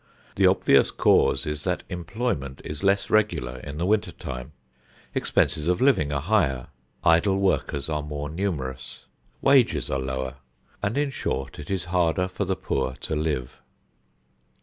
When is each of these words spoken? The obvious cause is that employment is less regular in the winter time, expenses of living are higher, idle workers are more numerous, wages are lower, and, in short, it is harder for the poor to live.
The 0.35 0.47
obvious 0.47 0.89
cause 0.89 1.45
is 1.45 1.63
that 1.63 1.83
employment 1.87 2.59
is 2.65 2.81
less 2.81 3.11
regular 3.11 3.59
in 3.59 3.77
the 3.77 3.85
winter 3.85 4.11
time, 4.11 4.51
expenses 5.13 5.67
of 5.67 5.79
living 5.79 6.11
are 6.11 6.21
higher, 6.23 6.69
idle 7.03 7.37
workers 7.37 7.87
are 7.87 8.01
more 8.01 8.27
numerous, 8.27 9.05
wages 9.43 9.91
are 9.91 9.99
lower, 9.99 10.37
and, 10.81 10.97
in 10.97 11.11
short, 11.11 11.59
it 11.59 11.69
is 11.69 11.83
harder 11.93 12.27
for 12.27 12.45
the 12.45 12.55
poor 12.55 12.95
to 13.01 13.15
live. 13.15 13.59